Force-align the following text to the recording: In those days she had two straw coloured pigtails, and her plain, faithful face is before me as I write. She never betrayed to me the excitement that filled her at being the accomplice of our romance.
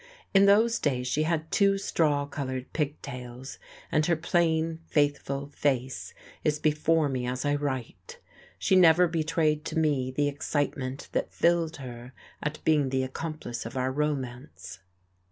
In 0.33 0.47
those 0.47 0.79
days 0.79 1.05
she 1.05 1.21
had 1.29 1.51
two 1.51 1.77
straw 1.77 2.25
coloured 2.25 2.73
pigtails, 2.73 3.59
and 3.91 4.03
her 4.07 4.15
plain, 4.15 4.79
faithful 4.87 5.49
face 5.51 6.15
is 6.43 6.57
before 6.57 7.07
me 7.07 7.27
as 7.27 7.45
I 7.45 7.53
write. 7.53 8.17
She 8.57 8.75
never 8.75 9.07
betrayed 9.07 9.63
to 9.65 9.77
me 9.77 10.09
the 10.09 10.27
excitement 10.27 11.07
that 11.11 11.31
filled 11.31 11.75
her 11.75 12.13
at 12.41 12.63
being 12.65 12.89
the 12.89 13.03
accomplice 13.03 13.63
of 13.63 13.77
our 13.77 13.91
romance. 13.91 14.79